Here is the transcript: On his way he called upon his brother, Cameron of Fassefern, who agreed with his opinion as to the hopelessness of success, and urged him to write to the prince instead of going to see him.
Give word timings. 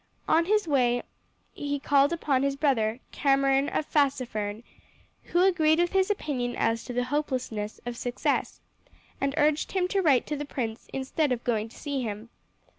On 0.27 0.45
his 0.45 0.67
way 0.67 1.03
he 1.53 1.79
called 1.79 2.11
upon 2.11 2.41
his 2.41 2.55
brother, 2.55 2.99
Cameron 3.11 3.69
of 3.69 3.85
Fassefern, 3.85 4.63
who 5.25 5.41
agreed 5.43 5.77
with 5.77 5.91
his 5.91 6.09
opinion 6.09 6.55
as 6.55 6.83
to 6.85 6.93
the 6.93 7.03
hopelessness 7.03 7.79
of 7.85 7.95
success, 7.95 8.61
and 9.21 9.35
urged 9.37 9.73
him 9.73 9.87
to 9.89 10.01
write 10.01 10.25
to 10.25 10.35
the 10.35 10.43
prince 10.43 10.87
instead 10.91 11.31
of 11.31 11.43
going 11.43 11.69
to 11.69 11.77
see 11.77 12.01
him. 12.01 12.29